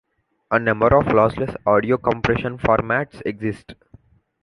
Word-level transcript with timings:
A 0.49 0.57
number 0.57 0.87
of 0.97 1.05
lossless 1.09 1.55
audio 1.67 1.95
compression 1.95 2.57
formats 2.57 3.21
exist. 3.23 3.75